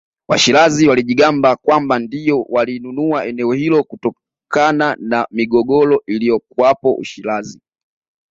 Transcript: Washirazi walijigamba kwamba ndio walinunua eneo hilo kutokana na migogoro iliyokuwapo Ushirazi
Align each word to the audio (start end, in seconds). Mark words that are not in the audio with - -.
Washirazi 0.29 0.87
walijigamba 0.87 1.55
kwamba 1.55 1.99
ndio 1.99 2.41
walinunua 2.49 3.25
eneo 3.25 3.51
hilo 3.53 3.83
kutokana 3.83 4.95
na 4.99 5.27
migogoro 5.31 6.03
iliyokuwapo 6.07 6.93
Ushirazi 6.93 7.61